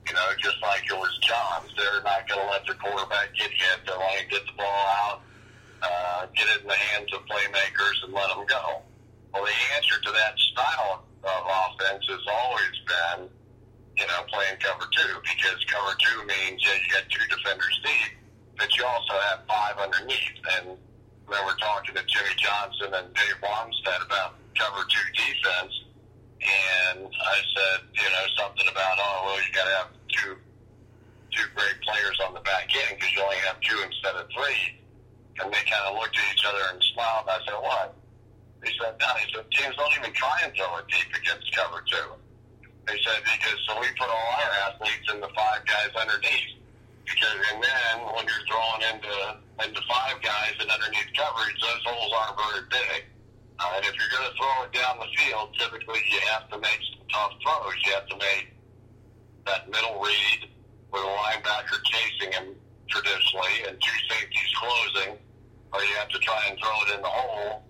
[0.07, 3.51] You know, just like it was John's, they're not going to let their quarterback get
[3.51, 3.85] hit.
[3.85, 5.21] They want to get the ball out,
[5.83, 8.81] uh, get it in the hands of playmakers, and let them go.
[9.33, 13.29] Well, the answer to that style of offense has always been,
[13.97, 18.13] you know, playing cover two because cover two means yeah, you got two defenders deep,
[18.57, 20.37] but you also have five underneath.
[20.57, 20.77] And
[21.25, 25.73] when we're talking to Jimmy Johnson and Dave Wannstedt about cover two defense,
[26.37, 30.37] and I said, you know, something about, oh, well, you got to have two
[31.33, 34.77] two great players on the back end because you only have two instead of three.
[35.41, 37.29] And they kind of looked at each other and smiled.
[37.29, 37.93] And I said, what?
[38.65, 39.09] He said, no.
[39.21, 42.09] He said, teams don't even try and throw it deep against cover two.
[42.87, 46.55] They said, because so we put all our athletes in the five guys underneath.
[47.03, 49.15] Because, and then when you're throwing into,
[49.59, 52.99] into five guys and underneath coverage, those holes aren't very big.
[53.59, 56.57] Uh, and if you're going to throw it down the field, typically you have to
[56.59, 57.75] make some tough throws.
[57.83, 58.55] You have to make
[59.45, 60.47] that middle read
[60.91, 62.55] with a linebacker chasing him
[62.87, 65.17] traditionally and two safeties closing,
[65.73, 67.63] or you have to try and throw it in the hole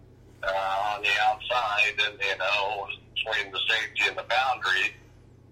[0.43, 4.93] uh, on the outside, and you know between the safety and the boundary.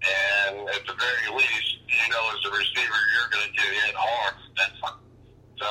[0.02, 3.94] And at the very least, you know, as a receiver, you're going to get hit
[3.96, 4.34] hard.
[5.56, 5.66] So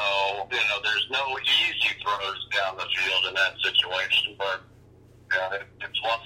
[0.50, 4.60] you know, there's no easy throws down the field in that situation, but
[5.30, 6.20] uh, it's one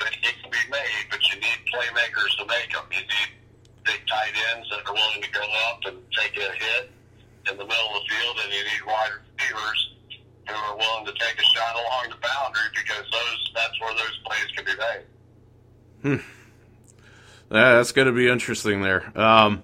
[0.00, 1.04] it can be made.
[1.10, 2.84] But you need playmakers to make them.
[2.92, 3.30] You need
[3.84, 6.92] big tight ends that are willing to go up and take a hit
[7.50, 9.80] in the middle of the field, and you need wide receivers
[10.48, 14.16] who are willing to take a shot along the boundary because those that's where those
[14.28, 15.04] plays can be made.
[16.02, 16.35] Hmm.
[17.48, 19.06] That's going to be interesting there.
[19.18, 19.62] Um,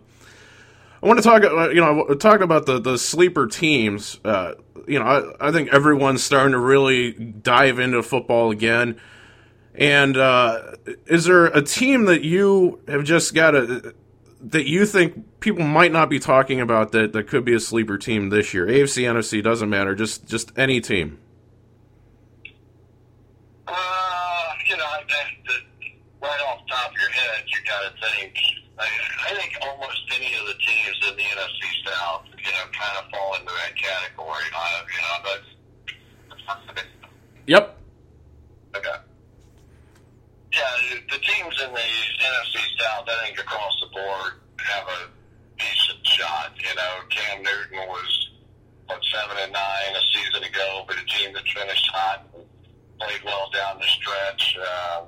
[1.03, 4.21] I want to talk, uh, you know, talking about the, the sleeper teams.
[4.25, 4.55] Uh,
[4.87, 9.01] you know, I, I, think everyone's starting to really dive into football again.
[9.75, 13.95] And uh, is there a team that you have just got a
[14.45, 17.97] that you think people might not be talking about that that could be a sleeper
[17.97, 18.67] team this year?
[18.67, 19.95] AFC, NFC doesn't matter.
[19.95, 21.19] Just just any team.
[23.67, 23.73] Uh,
[24.69, 24.85] you know,
[26.23, 26.93] right off top
[27.23, 28.35] of head, you got to think.
[28.79, 28.89] I,
[29.31, 33.11] I think almost any of the teams in the NFC South, you know, kind of
[33.11, 34.47] fall into that category.
[34.55, 35.41] I, you know, but
[37.47, 37.79] yep.
[38.75, 38.99] Okay.
[40.53, 45.09] Yeah, the teams in the NFC South, I think across the board, have a
[45.59, 46.53] decent shot.
[46.57, 48.31] You know, Cam Newton was
[48.87, 52.45] what seven and nine a season ago, but a team that finished hot, and
[53.01, 54.59] played well down the stretch.
[54.59, 55.07] Um,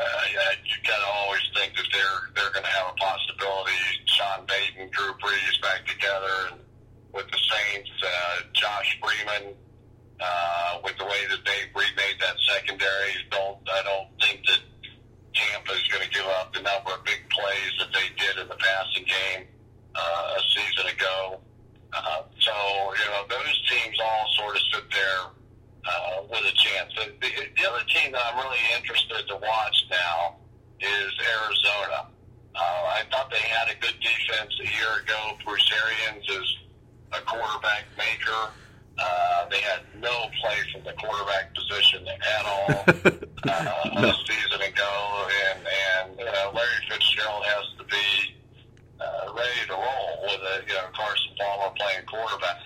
[0.00, 3.76] uh, you got to always think that they're they're going to have a possibility.
[4.06, 6.60] Sean Payton, Drew Brees back together, and
[7.12, 9.54] with the Saints, uh, Josh Freeman
[10.20, 13.12] uh, with the way that they remade that secondary.
[13.30, 14.60] Don't I don't think that
[15.34, 18.48] Tampa is going to give up the number of big plays that they did in
[18.48, 19.48] the passing game
[19.94, 21.40] uh, a season ago.
[21.92, 22.54] Uh, so
[22.96, 25.22] you know those teams all sort of sit there
[25.90, 26.92] uh, with a chance.
[26.94, 30.36] The, the, the other team that I'm really interested to watch now
[30.80, 32.06] is Arizona.
[32.54, 35.36] Uh, I thought they had a good defense a year ago.
[35.44, 36.48] Bruce Arians is
[37.12, 38.50] a quarterback maker.
[38.98, 42.84] Uh, they had no play from the quarterback position at all
[43.48, 44.08] uh, No.
[44.08, 48.36] a season ago, and and uh, Larry Fitzgerald has to be
[49.00, 52.60] uh, ready to roll with a you know Carson Palmer playing quarterback.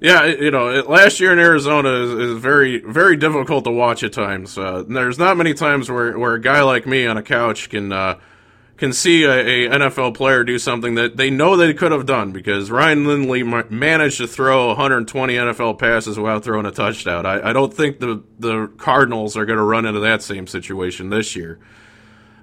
[0.00, 4.02] Yeah, you know, it, last year in Arizona is, is very, very difficult to watch
[4.02, 4.56] at times.
[4.56, 7.92] Uh, there's not many times where, where a guy like me on a couch can
[7.92, 8.18] uh,
[8.78, 12.32] can see a, a NFL player do something that they know they could have done
[12.32, 17.26] because Ryan Lindley ma- managed to throw 120 NFL passes without throwing a touchdown.
[17.26, 21.10] I, I don't think the the Cardinals are going to run into that same situation
[21.10, 21.60] this year.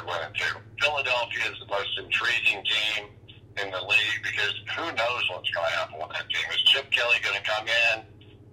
[0.08, 0.56] It too.
[0.80, 3.12] Philadelphia is the most intriguing team
[3.60, 6.46] in the league because who knows what's going to happen with that team?
[6.50, 7.96] Is Chip Kelly going to come in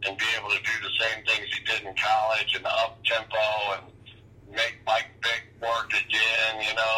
[0.06, 3.46] and be able to do the same things he did in college and up tempo
[3.78, 3.84] and
[4.52, 6.52] make Mike Vick work again?
[6.60, 6.96] You know,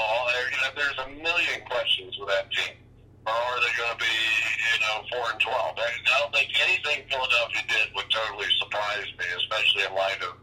[0.50, 2.78] you know, there's a million questions with that team
[3.28, 4.17] or are they going to be,
[4.72, 5.76] you know, four and twelve?
[5.76, 5.91] I
[6.24, 10.39] don't think anything Philadelphia did would totally surprise me, especially in light of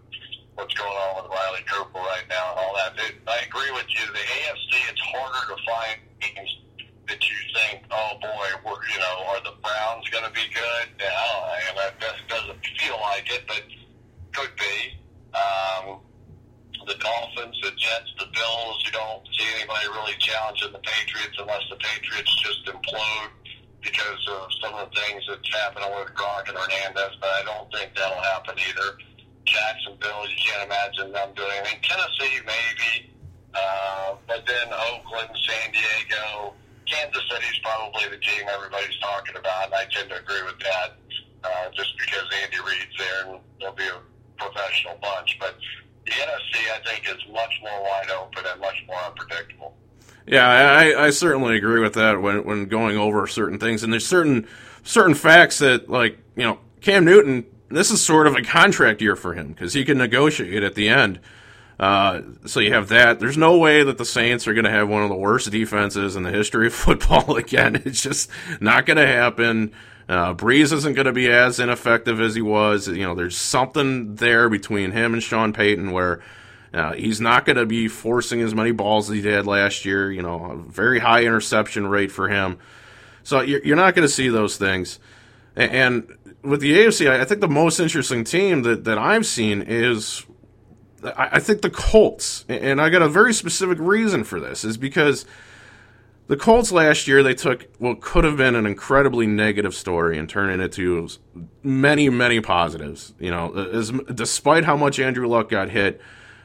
[0.55, 2.93] what's going on with Riley Cooper right now and all that.
[3.01, 4.05] It, I agree with you.
[4.13, 6.53] The AFC, it's harder to find teams
[7.09, 10.85] that you think, oh boy, we're, you know, are the Browns going to be good?
[11.01, 11.57] Yeah, I don't know.
[11.65, 13.65] And that that doesn't feel like it, but
[14.37, 14.77] could be.
[15.33, 16.05] Um,
[16.87, 18.77] the Dolphins, the Jets, the Bills.
[18.85, 23.33] You don't see anybody really challenging the Patriots unless the Patriots just implode
[23.81, 27.17] because of some of the things that's happening with Gronk and Hernandez.
[27.21, 29.01] But I don't think that'll happen either.
[29.45, 31.81] Jacksonville, you can't imagine them doing anything.
[31.85, 33.13] Tennessee, maybe.
[33.55, 36.55] Uh, but then Oakland, San Diego,
[36.91, 40.97] Kansas City's probably the team everybody's talking about, and I tend to agree with that.
[41.45, 44.01] Uh, just because Andy Reid's there and they'll be a
[44.39, 45.37] professional bunch.
[45.39, 45.55] But
[46.07, 49.75] the NFC, I think, is much more wide open and much more unpredictable.
[50.27, 54.47] Yeah, I, certainly agree with that when when going over certain things, and there's certain
[54.83, 57.47] certain facts that like you know Cam Newton.
[57.71, 60.89] This is sort of a contract year for him because he can negotiate at the
[60.89, 61.19] end.
[61.79, 63.19] Uh, so you have that.
[63.19, 66.15] There's no way that the Saints are going to have one of the worst defenses
[66.15, 67.83] in the history of football again.
[67.85, 69.73] It's just not going to happen.
[70.09, 72.87] Uh, Brees isn't going to be as ineffective as he was.
[72.87, 76.21] You know, there's something there between him and Sean Payton where
[76.75, 80.11] uh, he's not going to be forcing as many balls as he did last year.
[80.11, 82.59] You know, a very high interception rate for him.
[83.23, 84.99] So you're, not going to see those things.
[85.57, 86.07] And
[86.43, 90.27] with the AFC, I think the most interesting team that, that I've seen is
[91.17, 95.27] I think the Colts, and I got a very specific reason for this, is because
[96.27, 100.29] the Colts last year they took what could have been an incredibly negative story and
[100.29, 101.09] turned it into
[101.63, 103.13] many, many positives.
[103.19, 106.01] You know, as, despite how much Andrew Luck got hit,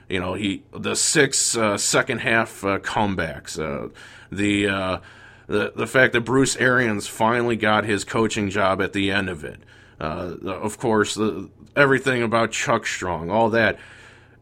[0.09, 3.89] you know he the six uh, second half uh, comebacks, uh,
[4.31, 4.99] the uh,
[5.47, 9.43] the the fact that Bruce Arians finally got his coaching job at the end of
[9.43, 9.59] it.
[9.99, 13.77] Uh, of course, the, everything about Chuck Strong, all that.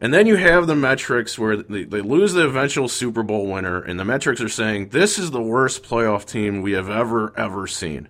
[0.00, 3.82] And then you have the metrics where they, they lose the eventual Super Bowl winner,
[3.82, 7.66] and the metrics are saying this is the worst playoff team we have ever, ever
[7.66, 8.08] seen.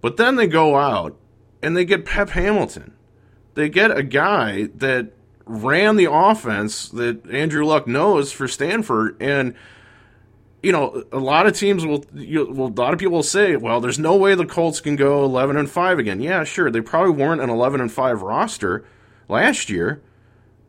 [0.00, 1.16] But then they go out
[1.62, 2.92] and they get Pep Hamilton.
[3.54, 5.12] They get a guy that
[5.46, 9.54] ran the offense that Andrew Luck knows for Stanford, and
[10.62, 13.56] you know a lot of teams will, you, will a lot of people will say,
[13.56, 16.20] well, there's no way the Colts can go 11 and five again.
[16.20, 18.84] Yeah, sure, they probably weren't an 11 and five roster
[19.28, 20.02] last year.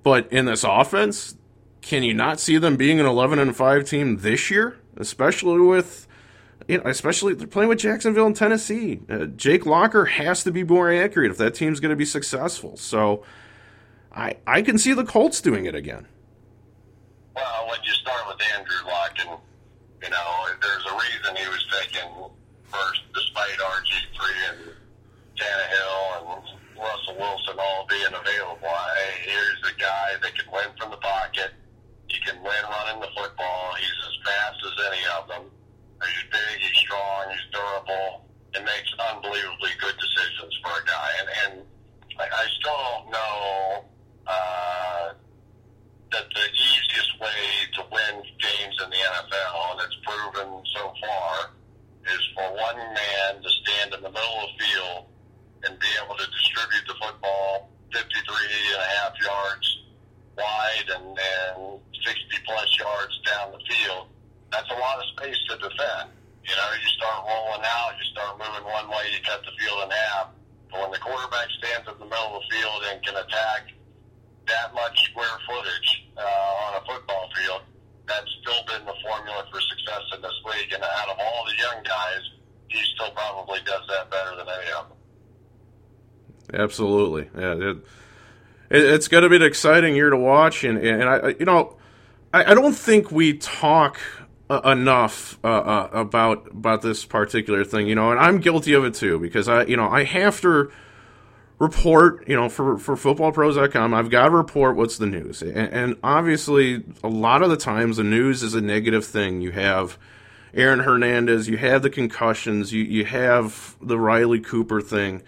[0.03, 1.35] But in this offense,
[1.81, 6.07] can you not see them being an 11 and 5 team this year, especially with
[6.67, 8.99] you know, especially they're playing with Jacksonville and Tennessee.
[9.09, 12.75] Uh, Jake Locker has to be more accurate if that team's going to be successful.
[12.77, 13.23] So
[14.17, 16.07] I I can see the Colts doing it again.
[17.35, 19.37] Well, when you start with Andrew Luck, and
[20.01, 22.09] you know, there's a reason he was taken
[22.65, 24.59] first, despite RG3 and
[25.37, 26.25] Tannehill and
[26.81, 28.73] Russell Wilson all being available.
[28.97, 31.53] Hey, here's a guy that can win from the pocket.
[32.09, 33.75] He can win running the football.
[33.77, 35.43] He's as fast as any of them.
[36.01, 36.57] He's big.
[36.57, 37.29] He's strong.
[37.29, 38.25] He's durable.
[38.55, 41.09] And makes unbelievably good decisions for a guy.
[41.21, 41.53] And, and
[42.17, 43.85] I, I still don't know.
[44.27, 45.13] Uh,
[46.11, 47.41] that the easiest way
[47.75, 51.51] to win games in the NFL, and it's proven so far,
[52.07, 55.05] is for one man to stand in the middle of the field
[55.63, 59.67] and be able to distribute the football 53 and a half yards
[60.37, 64.07] wide and, and 60 plus yards down the field.
[64.51, 66.13] That's a lot of space to defend.
[66.45, 69.83] You know, you start rolling out, you start moving one way, you cut the field
[69.83, 70.31] in half.
[70.71, 73.75] But when the quarterback stands in the middle of the field and can attack
[74.47, 77.61] that much square footage uh, on a football field,
[78.07, 80.73] that's still been the formula for success in this league.
[80.73, 82.21] And out of all the young guys,
[82.69, 84.97] he still probably does that better than any of them.
[86.53, 87.53] Absolutely, yeah.
[87.53, 87.77] It,
[88.69, 91.77] it, it's going to be an exciting year to watch, and and I, you know,
[92.33, 93.99] I I, I don't think we talk
[94.49, 98.85] uh, enough uh, uh, about about this particular thing, you know, and I'm guilty of
[98.85, 100.71] it too because I, you know, I have to
[101.59, 105.95] report, you know, for for footballpros.com, I've got to report what's the news, and, and
[106.03, 109.41] obviously, a lot of the times the news is a negative thing.
[109.41, 109.97] You have
[110.53, 115.23] Aaron Hernandez, you have the concussions, you you have the Riley Cooper thing.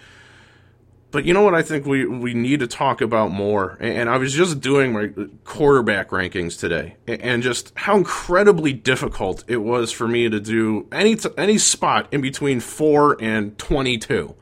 [1.12, 3.78] But you know what I think we, we need to talk about more?
[3.80, 5.10] And I was just doing my
[5.44, 11.16] quarterback rankings today, and just how incredibly difficult it was for me to do any
[11.16, 14.36] t- any spot in between four and twenty two.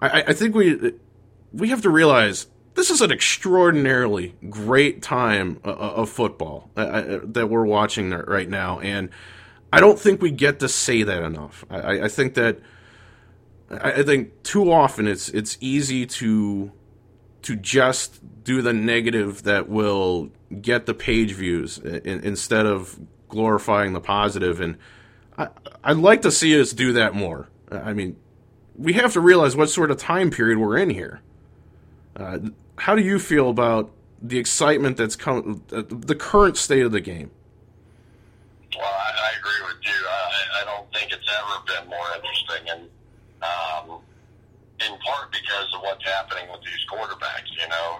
[0.00, 0.94] I, I think we
[1.52, 7.48] we have to realize this is an extraordinarily great time uh, of football uh, that
[7.48, 9.10] we're watching right now, and
[9.72, 11.64] I don't think we get to say that enough.
[11.70, 12.58] I, I think that
[13.70, 16.72] I think too often it's it's easy to
[17.42, 20.30] to just do the negative that will
[20.60, 24.76] get the page views in, instead of glorifying the positive and
[25.84, 27.48] I'd like to see us do that more.
[27.70, 28.16] I mean,
[28.78, 31.20] we have to realize what sort of time period we're in here.
[32.16, 32.38] Uh,
[32.76, 33.90] how do you feel about
[34.22, 37.30] the excitement that's come, uh, the current state of the game?
[38.76, 39.98] Well, I, I agree with you.
[40.06, 42.82] I, I don't think it's ever been more interesting, and
[43.42, 44.00] um,
[44.86, 47.50] in part because of what's happening with these quarterbacks.
[47.58, 47.98] You know,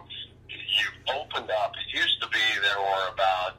[0.48, 1.74] you've opened up.
[1.74, 3.58] It used to be there were about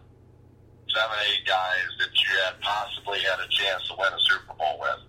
[0.87, 4.79] seven, eight guys that you had possibly had a chance to win a Super Bowl
[4.79, 5.08] with.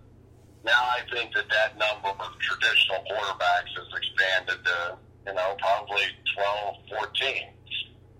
[0.65, 4.97] Now I think that that number of traditional quarterbacks has expanded to,
[5.27, 6.05] you know, probably
[6.37, 7.49] 12, 14.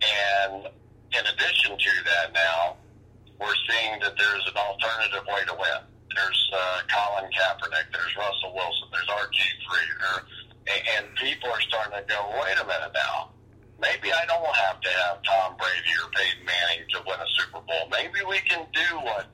[0.01, 0.67] And
[1.13, 2.77] in addition to that now,
[3.39, 5.81] we're seeing that there's an alternative way to win.
[6.15, 7.93] There's uh, Colin Kaepernick.
[7.93, 8.89] There's Russell Wilson.
[8.93, 9.71] There's RG3.
[10.97, 13.31] And people are starting to go, wait a minute now.
[13.81, 17.61] Maybe I don't have to have Tom Brady or Peyton Manning to win a Super
[17.65, 17.89] Bowl.
[17.91, 19.27] Maybe we can do what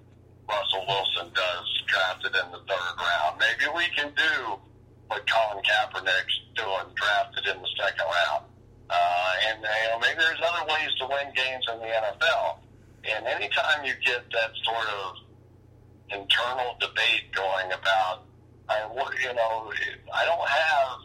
[0.49, 3.39] Russell Wilson does, drafted in the third round.
[3.39, 4.59] Maybe we can do
[5.09, 8.45] what Colin Kaepernick's doing, drafted in the second round.
[8.89, 12.59] Uh, and you know, maybe there's other ways to win games in the NFL.
[13.05, 15.17] And anytime you get that sort of
[16.11, 18.23] internal debate going about,
[18.69, 18.83] I,
[19.23, 19.73] you know,
[20.15, 20.99] I don't have,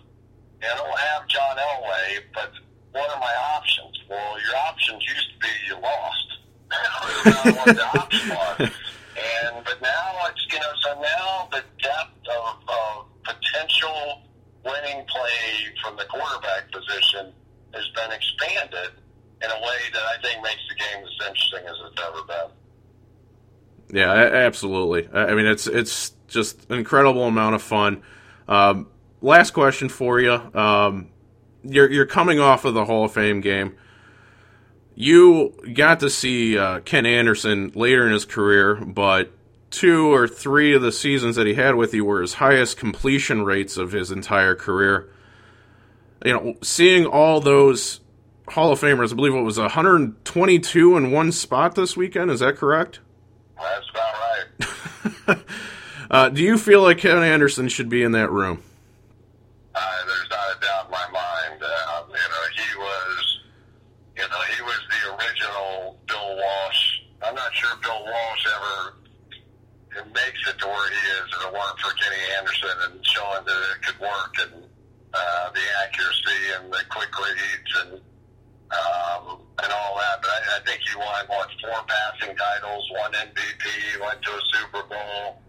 [0.62, 2.52] I don't have John Elway, but
[2.92, 4.00] what are my options?
[4.10, 6.28] Well, your options used to be you lost.
[7.24, 8.72] That's what the options are.
[9.12, 14.22] And but now it's you know so now the depth of, of potential
[15.84, 17.34] from the quarterback position
[17.74, 18.92] has been expanded
[19.44, 23.98] in a way that I think makes the game as interesting as it's ever been.
[24.00, 25.10] Yeah, absolutely.
[25.14, 28.04] I mean, it's it's just an incredible amount of fun.
[28.48, 28.88] Um,
[29.22, 30.32] last question for you.
[30.32, 31.10] Um,
[31.64, 33.76] you're you're coming off of the Hall of Fame game.
[34.96, 39.32] You got to see uh, Ken Anderson later in his career, but
[39.72, 43.44] two or three of the seasons that he had with you were his highest completion
[43.44, 45.10] rates of his entire career.
[46.24, 48.00] You know, seeing all those
[48.50, 52.30] Hall of Famers, I believe it was 122 in one spot this weekend.
[52.30, 53.00] Is that correct?
[53.58, 54.14] That's about
[55.28, 55.38] right.
[56.12, 58.62] uh, do you feel like Ken Anderson should be in that room?
[59.74, 61.64] Uh, there's not a doubt in my mind.
[61.64, 63.40] Uh, you know, he was,
[64.18, 67.02] you know, he was the original Bill Walsh.
[67.24, 68.96] I'm not sure Bill Walsh ever
[69.98, 73.44] it makes it to where he is if it weren't for Kenny Anderson and showing
[73.46, 74.64] that it could work and
[75.14, 77.92] uh, the accuracy and the quick reads and
[78.72, 80.22] um, and all that.
[80.22, 84.42] But I, I think he won what four passing titles, one MVP, went to a
[84.52, 85.42] Super Bowl.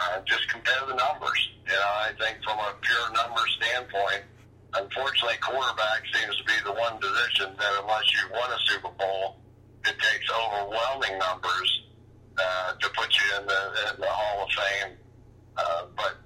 [0.00, 1.40] Uh, just compare the numbers.
[1.68, 4.24] You know, I think from a pure number standpoint,
[4.74, 9.36] unfortunately, quarterback seems to be the one position that unless you won a Super Bowl,
[9.84, 11.68] it takes overwhelming numbers
[12.38, 13.62] uh, to put you in the,
[13.92, 14.96] in the Hall of Fame.
[15.56, 16.16] Uh, but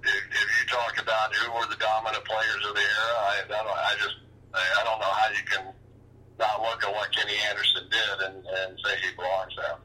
[0.75, 4.15] talk about who were the dominant players of the era, I, I, don't, I just
[4.53, 5.63] I don't know how you can
[6.39, 9.77] not look at what Kenny Anderson did and, and say he belongs there.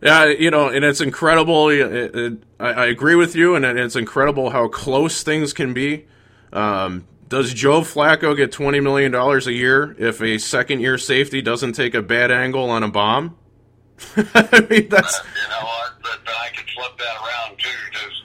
[0.00, 1.68] Yeah, you know, and it's incredible.
[1.70, 6.06] It, it, I, I, agree with you, and it's incredible how close things can be.
[6.52, 11.72] Um, does Joe Flacco get twenty million dollars a year if a second-year safety doesn't
[11.72, 13.36] take a bad angle on a bomb?
[14.16, 17.68] I mean, that's uh, you know what, but, but I could flip that around too.
[17.92, 18.22] Does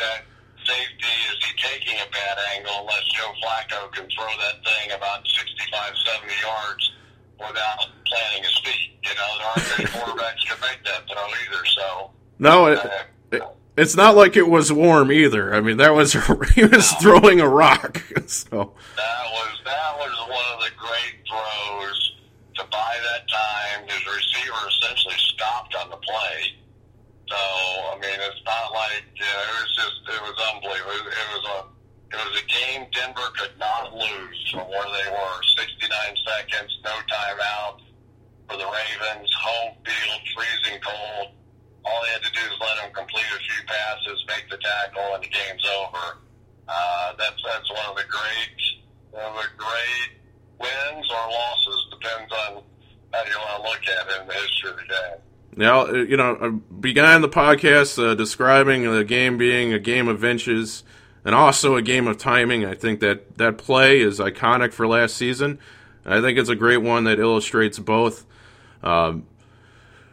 [0.00, 0.24] that
[0.66, 1.54] safety is he
[1.84, 6.92] taking a bad angle unless Joe Flacco can throw that thing about 65, 70 yards
[7.38, 8.98] without planting his feet?
[9.02, 11.66] You know, there aren't many quarterbacks can make that throw either.
[11.66, 12.90] So no, it, uh,
[13.32, 13.42] it,
[13.76, 15.54] it's not like it was warm either.
[15.54, 16.12] I mean, that was
[16.54, 16.98] he was no.
[17.00, 18.02] throwing a rock.
[18.28, 22.16] So that was that was one of the great throws
[22.54, 23.88] to buy that time.
[23.88, 26.54] His receiver essentially stopped on the play.
[27.32, 31.00] So I mean, it's not like you know, it was just it was unbelievable.
[31.00, 31.58] It, was a
[32.12, 35.36] it was a game Denver could not lose from where they were.
[35.56, 37.80] 69 seconds, no timeout
[38.44, 39.32] for the Ravens.
[39.32, 41.32] Home field, freezing cold.
[41.88, 45.16] All they had to do is let them complete a few passes, make the tackle,
[45.16, 46.20] and the game's over.
[46.68, 48.60] Uh, that's that's one of the great
[49.08, 50.20] one of the great
[50.60, 52.60] wins or losses depends on
[53.16, 55.21] how you want to look at it in the history of the game.
[55.56, 60.08] Now, uh, you know, I began the podcast uh, describing the game being a game
[60.08, 60.82] of inches
[61.24, 62.64] and also a game of timing.
[62.64, 65.58] I think that that play is iconic for last season.
[66.04, 68.24] I think it's a great one that illustrates both.
[68.82, 69.26] Um,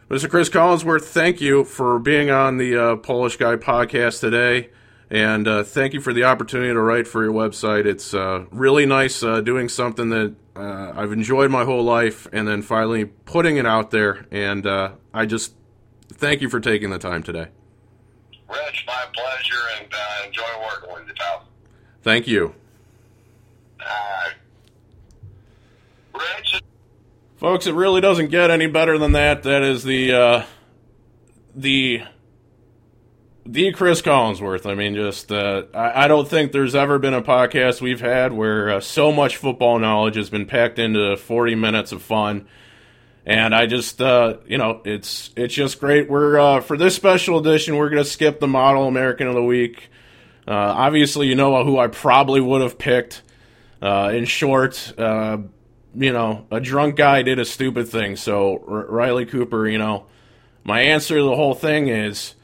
[0.08, 0.28] Mr.
[0.28, 4.70] Chris Collinsworth, thank you for being on the uh, Polish Guy podcast today.
[5.08, 7.84] And uh, thank you for the opportunity to write for your website.
[7.84, 12.46] It's uh, really nice uh, doing something that uh, I've enjoyed my whole life and
[12.46, 14.26] then finally putting it out there.
[14.30, 15.54] And uh, I just
[16.12, 17.48] thank you for taking the time today.
[18.48, 21.44] Rich, my pleasure, and uh, enjoy working with you, pal.
[22.02, 22.54] Thank you.
[23.80, 24.30] Uh,
[26.14, 26.62] Rich,
[27.36, 29.44] Folks, it really doesn't get any better than that.
[29.44, 30.44] That is the uh,
[31.54, 32.02] the
[33.50, 34.64] the Chris Collinsworth.
[34.64, 38.32] I mean, just uh, I, I don't think there's ever been a podcast we've had
[38.32, 42.46] where uh, so much football knowledge has been packed into 40 minutes of fun.
[43.26, 46.08] And I just, uh, you know, it's it's just great.
[46.08, 49.90] We're uh, for this special edition, we're gonna skip the Model American of the Week.
[50.48, 53.22] Uh, obviously, you know who I probably would have picked.
[53.82, 58.16] Uh, in short, you know, a drunk guy did a stupid thing.
[58.16, 60.06] So R- Riley Cooper, you know,
[60.64, 62.34] my answer to the whole thing is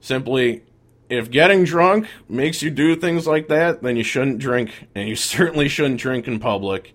[0.00, 0.62] simply
[1.08, 5.16] if getting drunk makes you do things like that, then you shouldn't drink, and you
[5.16, 6.94] certainly shouldn't drink in public.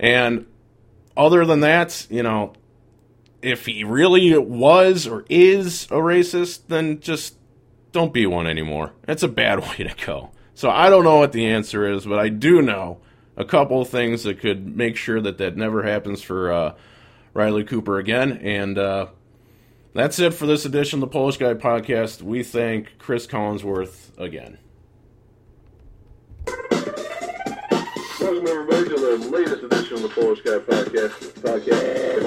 [0.00, 0.46] And
[1.16, 2.54] other than that, you know,
[3.42, 7.36] if he really was or is a racist, then just
[7.92, 8.92] don't be one anymore.
[9.06, 10.30] It's a bad way to go.
[10.54, 13.00] So I don't know what the answer is, but I do know
[13.36, 16.74] a couple of things that could make sure that that never happens for uh,
[17.34, 18.32] Riley Cooper again.
[18.32, 19.08] And uh,
[19.94, 22.20] that's it for this edition of the Polish Guy podcast.
[22.20, 24.58] We thank Chris Collinsworth again.
[28.20, 31.32] Welcome everybody to the latest edition of the Polish Guy podcast.
[31.40, 32.24] Podcast.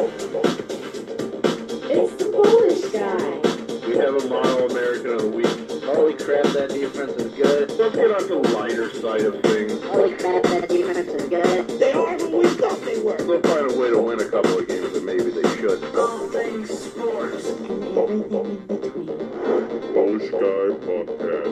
[1.89, 3.87] It's the Polish guy.
[3.87, 5.66] We have a model American of the week.
[5.87, 7.71] Holy crap, that defense is good.
[7.71, 9.81] Let's get on the lighter side of things.
[9.85, 11.79] Holy crap, that defense is good.
[11.79, 13.15] They are who we thought they were.
[13.15, 15.81] They'll find a way to win a couple of games that maybe they should.
[15.95, 17.51] All things sports.
[19.93, 21.47] Bow Sky Podcast.